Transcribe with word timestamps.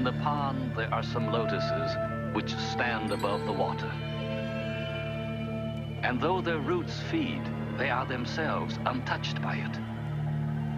In 0.00 0.04
the 0.04 0.24
pond, 0.24 0.72
there 0.76 0.94
are 0.94 1.02
some 1.02 1.30
lotuses 1.30 1.94
which 2.32 2.56
stand 2.56 3.12
above 3.12 3.44
the 3.44 3.52
water. 3.52 3.92
And 6.02 6.18
though 6.18 6.40
their 6.40 6.58
roots 6.58 6.98
feed, 7.10 7.42
they 7.76 7.90
are 7.90 8.06
themselves 8.06 8.78
untouched 8.86 9.42
by 9.42 9.56
it. 9.56 9.78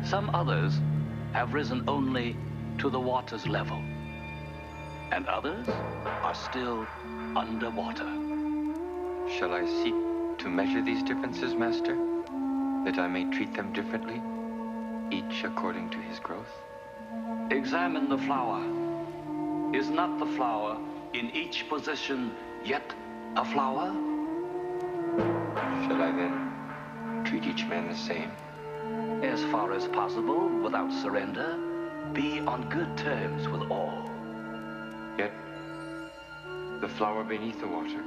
Some 0.04 0.28
others 0.34 0.80
have 1.34 1.54
risen 1.54 1.84
only 1.86 2.36
to 2.78 2.90
the 2.90 2.98
water's 2.98 3.46
level, 3.46 3.80
and 5.12 5.28
others 5.28 5.68
are 5.68 6.34
still 6.34 6.84
underwater. 7.36 8.10
Shall 9.38 9.52
I 9.52 9.64
seek 9.84 9.94
to 10.38 10.48
measure 10.48 10.82
these 10.82 11.04
differences, 11.04 11.54
Master, 11.54 11.94
that 12.84 12.98
I 12.98 13.06
may 13.06 13.22
treat 13.30 13.54
them 13.54 13.72
differently, 13.72 14.20
each 15.16 15.44
according 15.44 15.90
to 15.90 15.98
his 15.98 16.18
growth? 16.18 16.50
Examine 17.52 18.08
the 18.08 18.18
flower. 18.18 18.81
Is 19.72 19.88
not 19.88 20.18
the 20.18 20.26
flower 20.26 20.76
in 21.14 21.30
each 21.30 21.66
position 21.66 22.32
yet 22.62 22.92
a 23.36 23.44
flower? 23.44 23.90
Shall 25.84 26.02
I 26.02 26.12
then 26.12 27.24
treat 27.24 27.44
each 27.44 27.64
man 27.64 27.88
the 27.88 27.96
same? 27.96 28.30
As 29.24 29.42
far 29.44 29.72
as 29.72 29.88
possible, 29.88 30.46
without 30.62 30.92
surrender, 30.92 31.56
be 32.12 32.40
on 32.40 32.68
good 32.68 32.98
terms 32.98 33.48
with 33.48 33.62
all. 33.70 34.10
Yet, 35.16 35.32
the 36.82 36.88
flower 36.88 37.24
beneath 37.24 37.58
the 37.58 37.68
water 37.68 38.04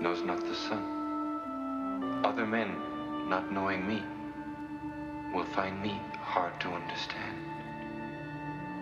knows 0.00 0.22
not 0.22 0.40
the 0.40 0.54
sun. 0.54 2.22
Other 2.24 2.46
men, 2.46 2.74
not 3.28 3.52
knowing 3.52 3.86
me, 3.86 4.02
will 5.34 5.44
find 5.44 5.82
me 5.82 6.00
hard 6.22 6.58
to 6.60 6.68
understand. 6.68 7.49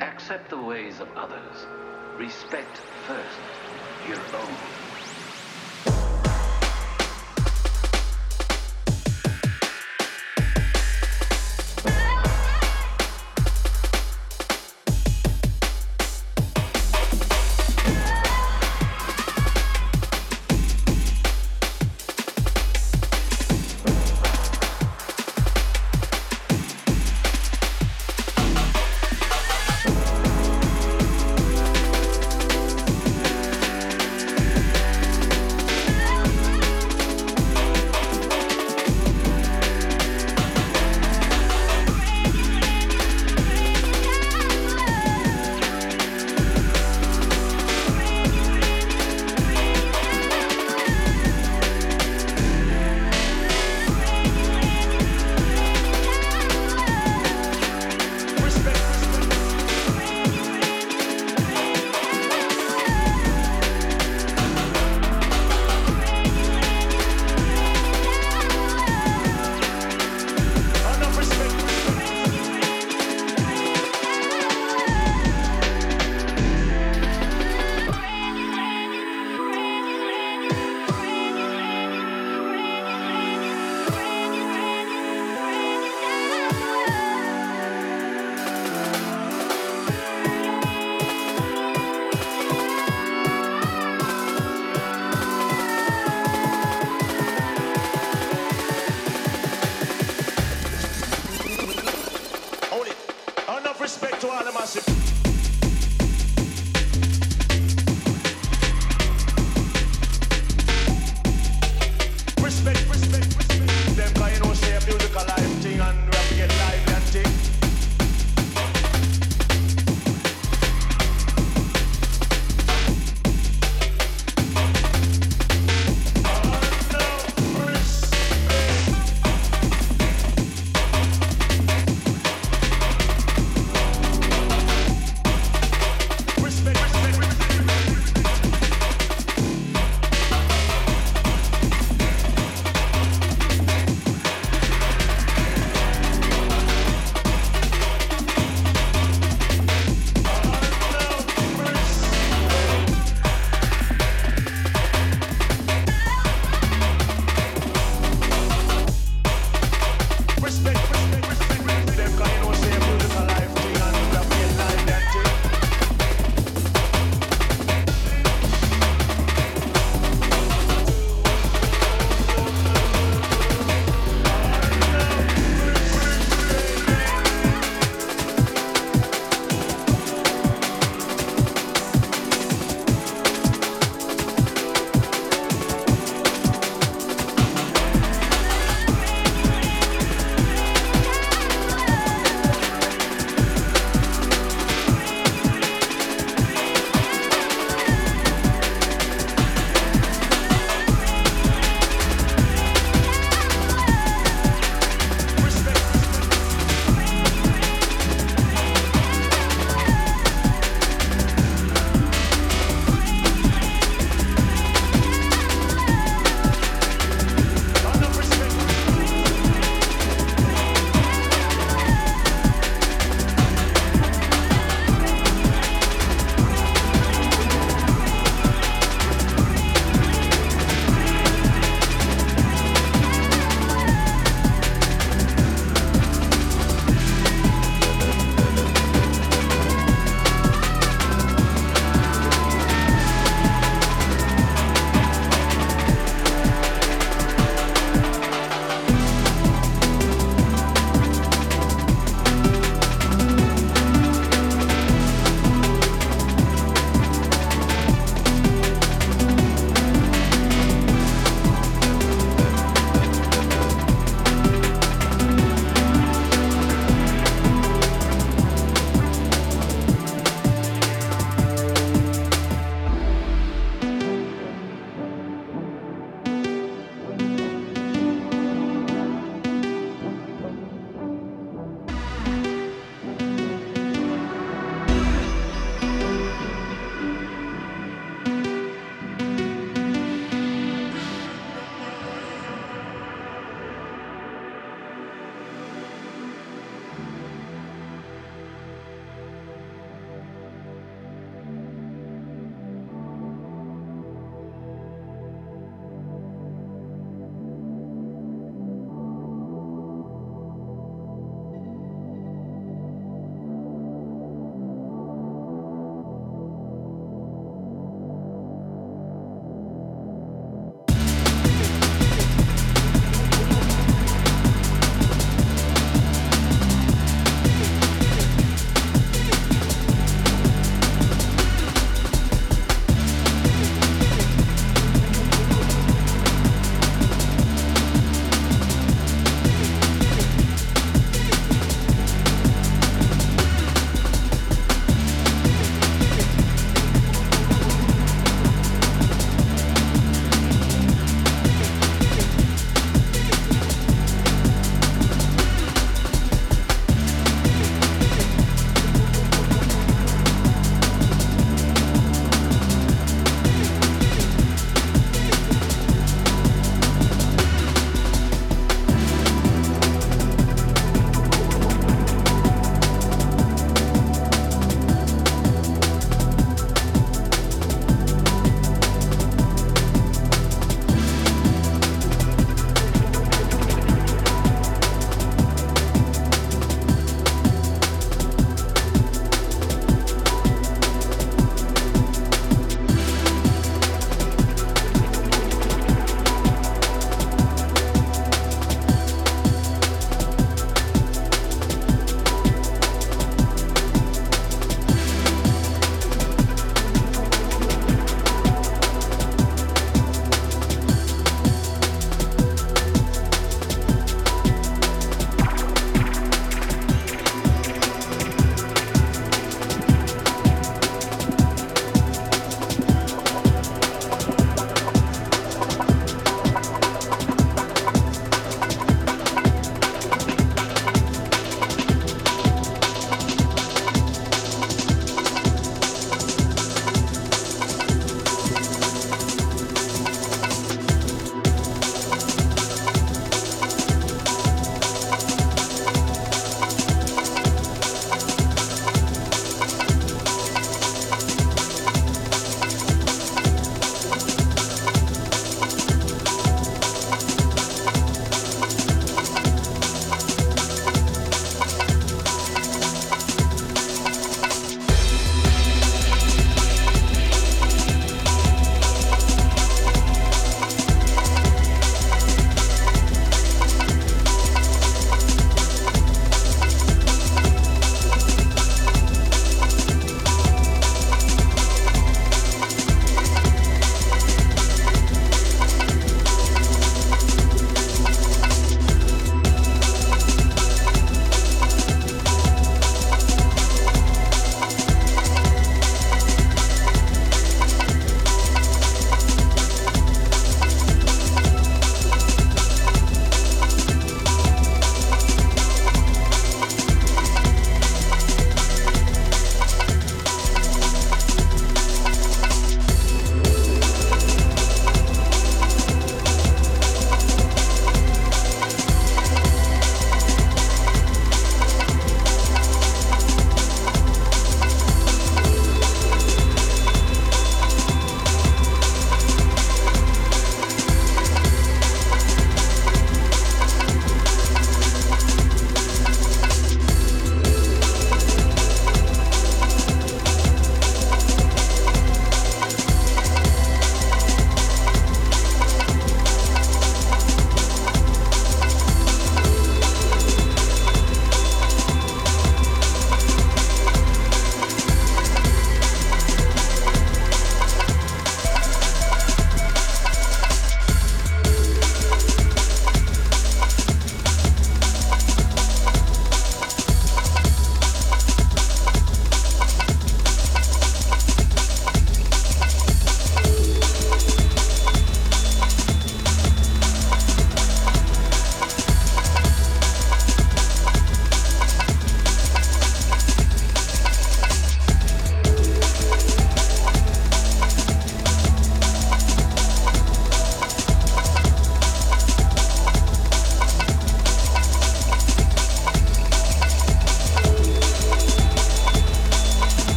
Accept 0.00 0.48
the 0.48 0.56
ways 0.56 0.98
of 1.00 1.08
others. 1.14 1.66
Respect 2.16 2.78
first 3.06 3.38
your 4.08 4.18
own. 4.40 4.79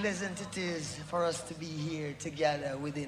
Pleasant 0.00 0.40
it 0.40 0.58
is 0.58 0.94
for 1.08 1.24
us 1.24 1.42
to 1.42 1.54
be 1.54 1.66
here 1.66 2.14
together 2.20 2.78
within 2.78 3.07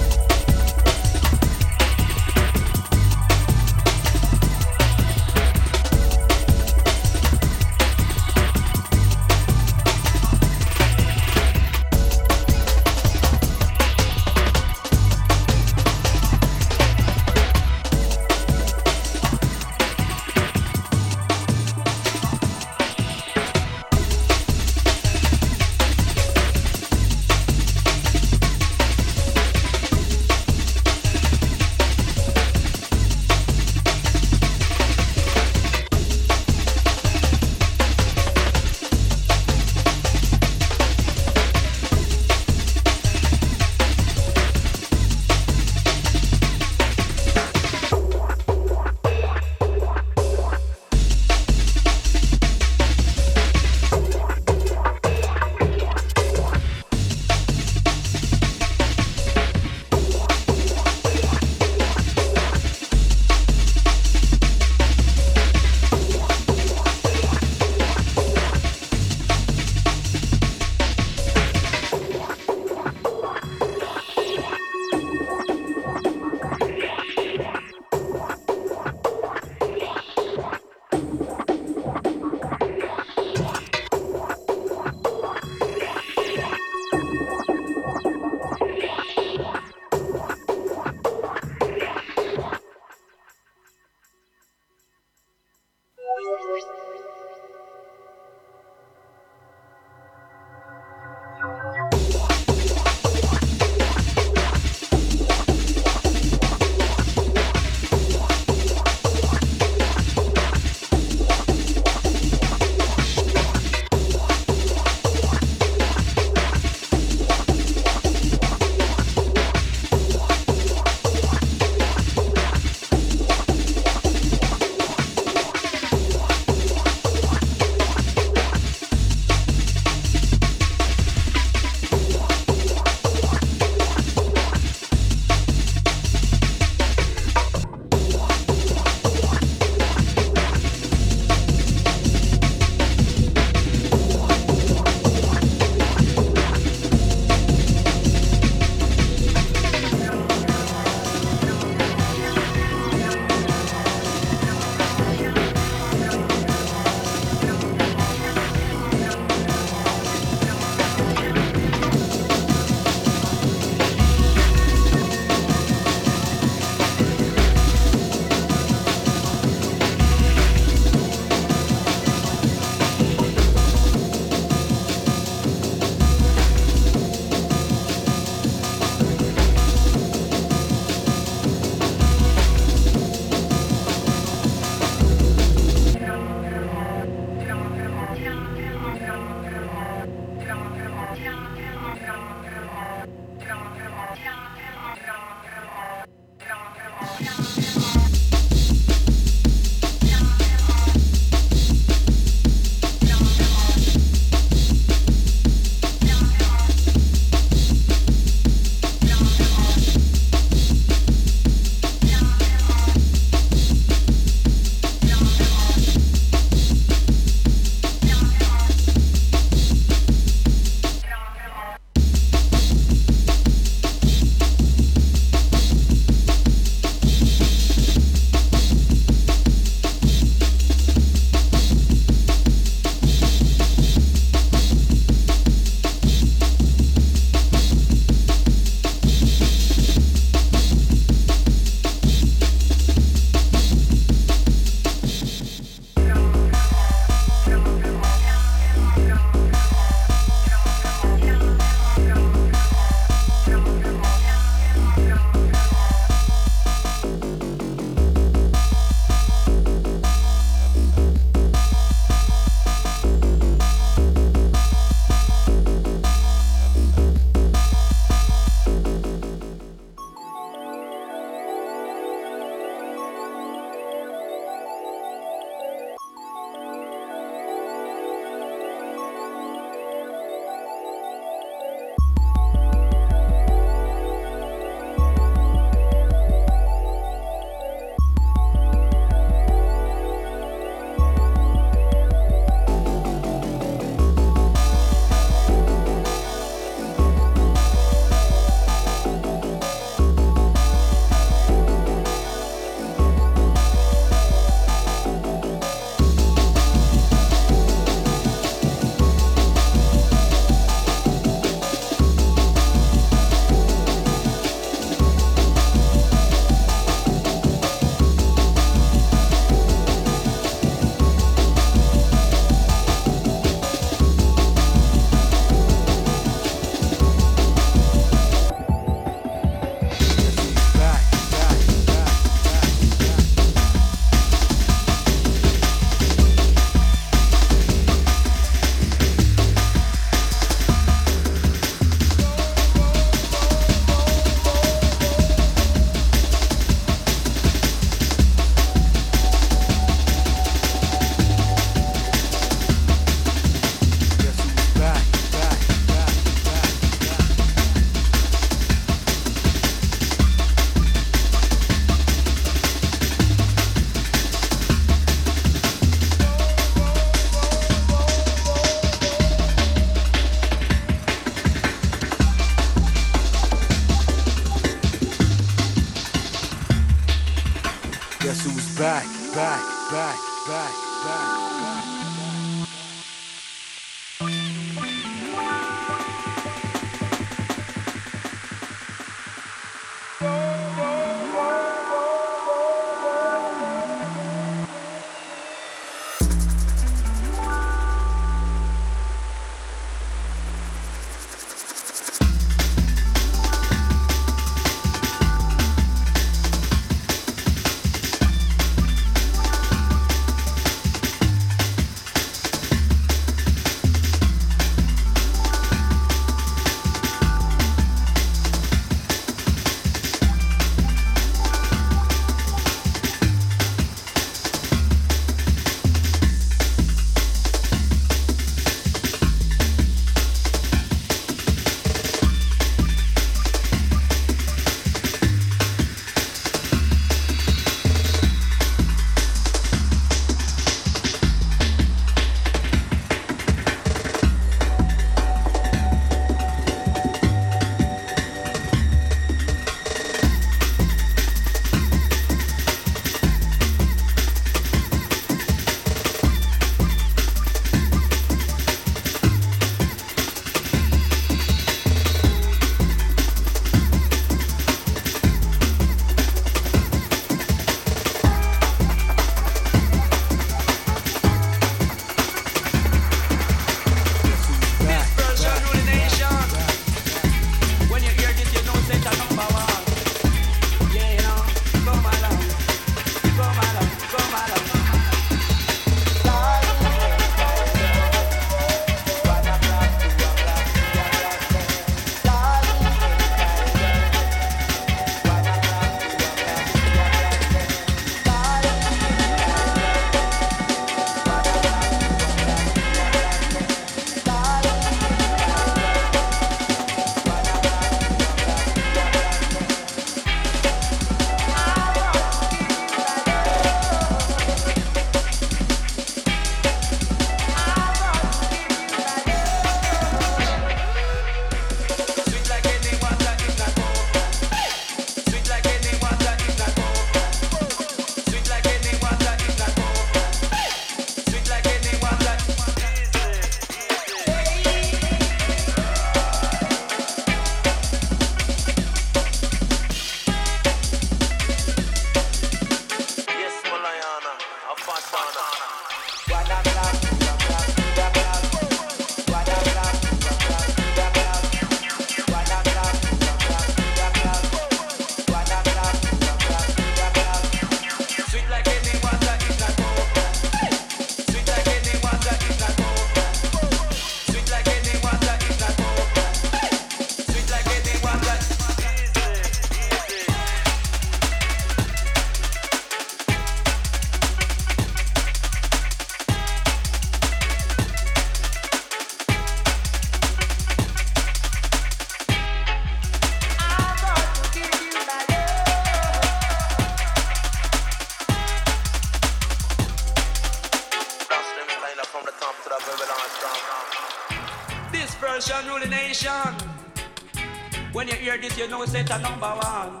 This 598.42 598.54
it, 598.54 598.58
you 598.58 598.68
know 598.68 598.84
set 598.86 599.08
a 599.08 599.18
number 599.20 599.46
one. 599.46 600.00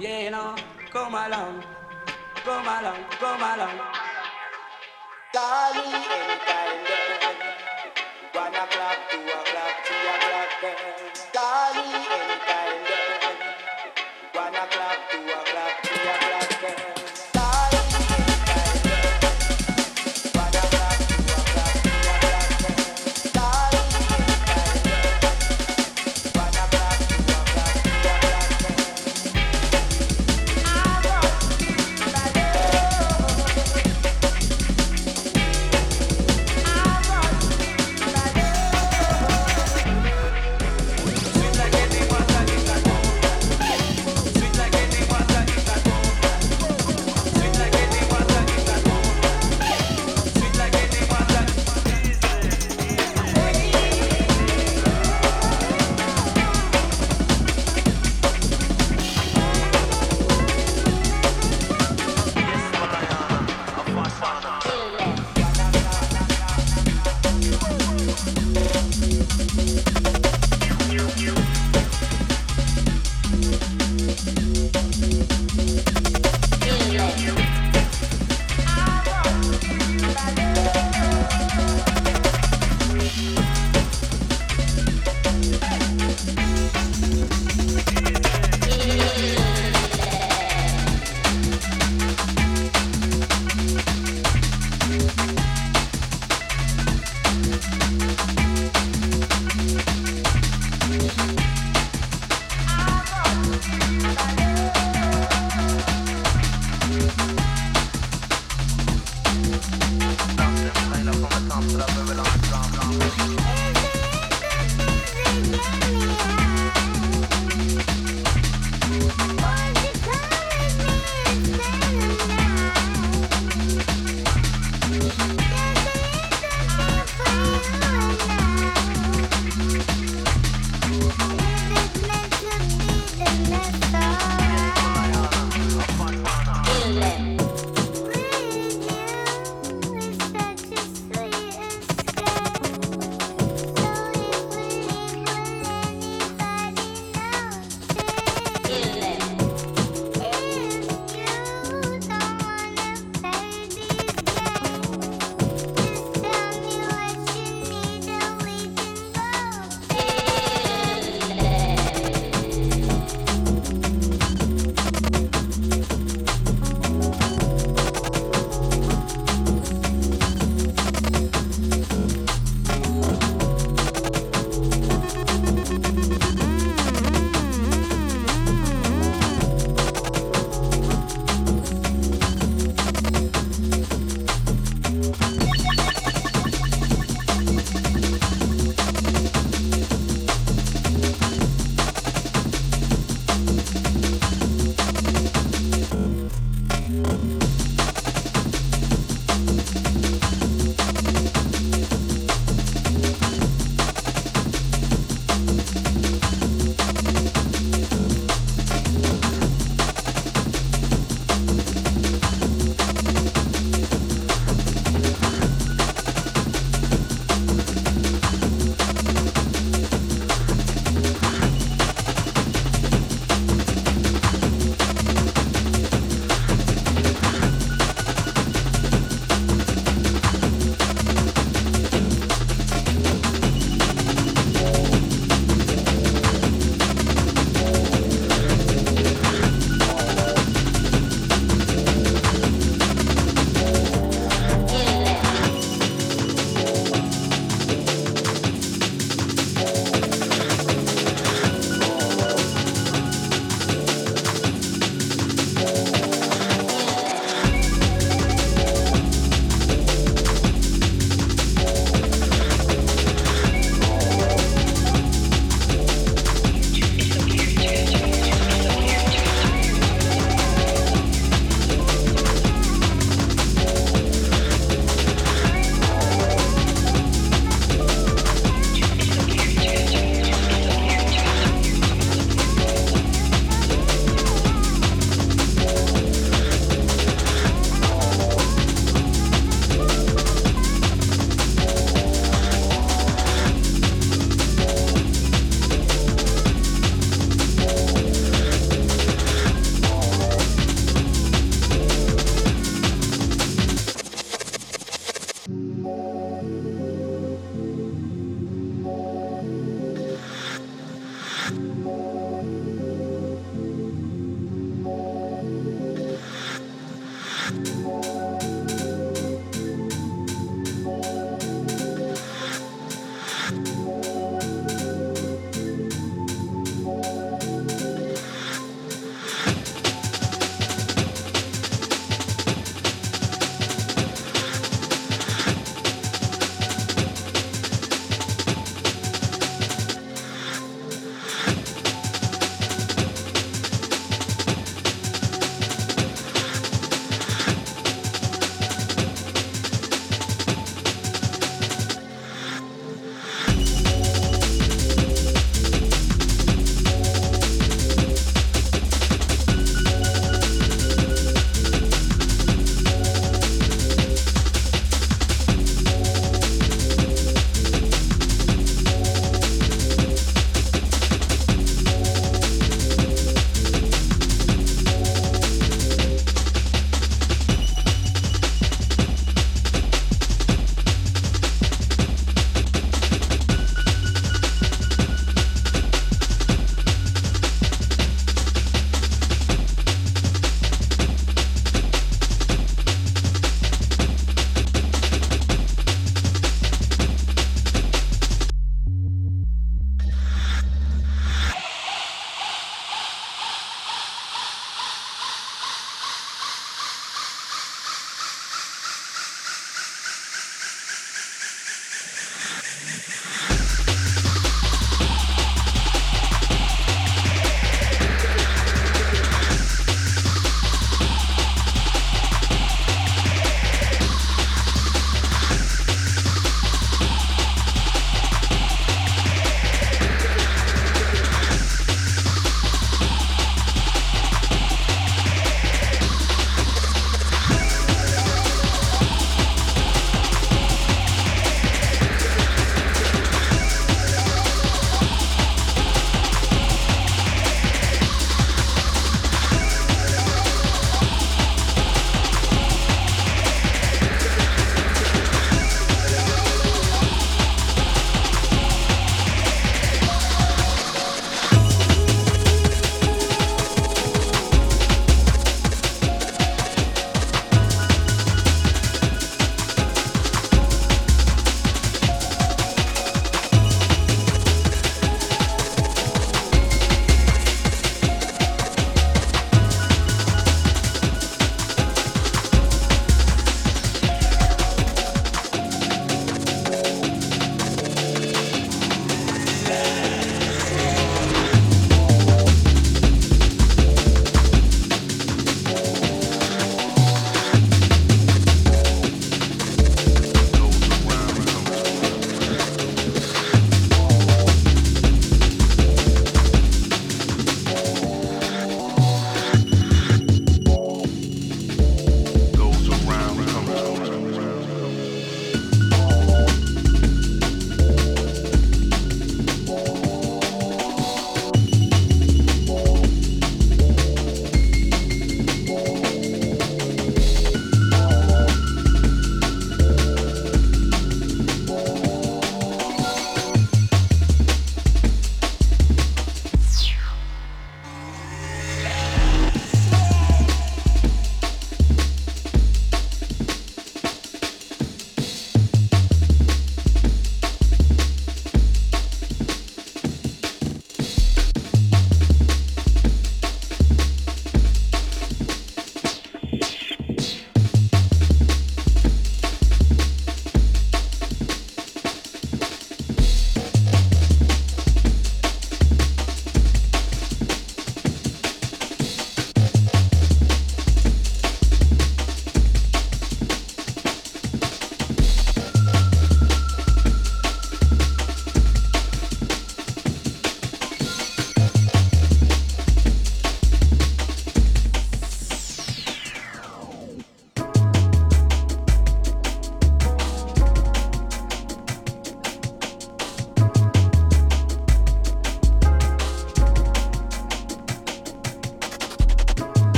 Yeah, 0.00 0.24
you 0.24 0.30
know, 0.30 0.56
come 0.90 1.14
along, 1.14 1.62
come 2.44 2.66
along, 2.66 3.04
come 3.20 3.40
along. 3.40 3.85